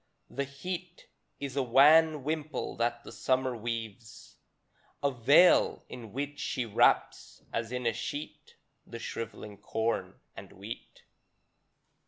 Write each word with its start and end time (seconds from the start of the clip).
The 0.31 0.45
heat 0.45 1.05
Is 1.39 1.55
a 1.55 1.61
wan 1.61 2.23
wimple 2.23 2.75
that 2.77 3.03
the 3.03 3.11
Summer 3.11 3.55
weaves, 3.55 4.37
A 5.03 5.11
veil, 5.11 5.85
in 5.89 6.11
which 6.11 6.39
she 6.39 6.65
wraps, 6.65 7.43
as 7.53 7.71
in 7.71 7.85
a 7.85 7.93
sheet, 7.93 8.55
The 8.87 8.97
shriveling 8.97 9.57
corn 9.59 10.19
and 10.35 10.53
wheat. 10.53 11.03